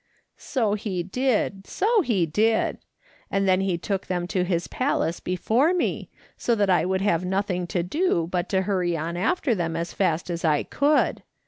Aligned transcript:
"So 0.55 0.73
he 0.73 1.03
did, 1.03 1.67
so 1.67 2.01
he 2.01 2.25
did. 2.25 2.79
And 3.29 3.47
then 3.47 3.61
he 3.61 3.77
took 3.77 4.07
them 4.07 4.25
to 4.29 4.43
his 4.43 4.65
palace 4.65 5.19
before 5.19 5.75
me, 5.75 6.09
so 6.35 6.55
that 6.55 6.71
I 6.71 6.85
would 6.85 7.01
have 7.01 7.23
nothing 7.23 7.67
to 7.67 7.83
do 7.83 8.25
but 8.31 8.49
to 8.49 8.63
hurry 8.63 8.97
on 8.97 9.15
after 9.15 9.53
them 9.53 9.75
as 9.75 9.93
fast 9.93 10.31
as 10.31 10.43
I 10.43 10.63
could. 10.63 11.21